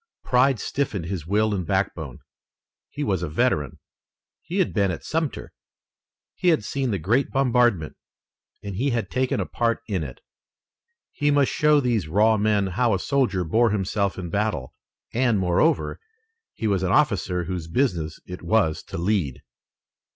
Pride 0.23 0.59
stiffened 0.59 1.05
his 1.05 1.27
will 1.27 1.53
and 1.53 1.63
backbone. 1.63 2.21
He 2.89 3.03
was 3.03 3.21
a 3.21 3.29
veteran. 3.29 3.77
He 4.41 4.57
had 4.57 4.73
been 4.73 4.89
at 4.89 5.03
Sumter. 5.05 5.53
He 6.33 6.47
had 6.47 6.63
seen 6.63 6.89
the 6.89 6.97
great 6.97 7.29
bombardment, 7.29 7.95
and 8.63 8.77
he 8.77 8.89
had 8.89 9.11
taken 9.11 9.39
a 9.39 9.45
part 9.45 9.83
in 9.87 10.03
it. 10.03 10.21
He 11.11 11.29
must 11.29 11.51
show 11.51 11.79
these 11.79 12.07
raw 12.07 12.35
men 12.37 12.65
how 12.65 12.95
a 12.95 12.99
soldier 12.99 13.43
bore 13.43 13.69
himself 13.69 14.17
in 14.17 14.31
battle, 14.31 14.73
and, 15.13 15.37
moreover, 15.37 15.99
he 16.55 16.65
was 16.65 16.81
an 16.81 16.91
officer 16.91 17.43
whose 17.43 17.67
business 17.67 18.19
it 18.25 18.41
was 18.41 18.81
to 18.85 18.97
lead. 18.97 19.43